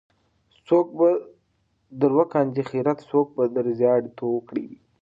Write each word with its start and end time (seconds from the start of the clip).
څوک 0.67 0.87
به 0.97 1.09
در 1.99 2.11
وکاندې 2.19 2.61
خیرې 2.69 2.93
څوک 3.09 3.27
بم 3.35 3.49
در 3.55 3.65
زیاړې 3.79 4.09
توه 4.19 4.39
کړي. 4.47 4.67